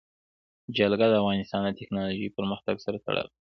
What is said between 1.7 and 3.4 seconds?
تکنالوژۍ پرمختګ سره تړاو لري.